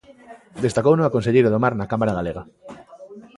[0.65, 2.43] Destacouno a conselleira do Mar na cámara galega.